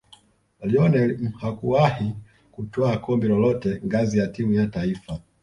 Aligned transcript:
lionel 0.63 1.17
mhakuwahi 1.17 2.13
kutwaa 2.51 2.97
kombe 2.97 3.27
lolote 3.27 3.81
ngazi 3.85 4.17
ya 4.19 4.27
timu 4.27 4.53
ya 4.53 4.67
taifa 4.67 5.19